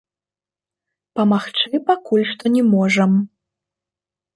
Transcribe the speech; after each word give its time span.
Памагчы 1.21 1.83
пакуль 1.93 2.27
што 2.33 2.45
не 2.59 2.63
можам. 2.75 3.11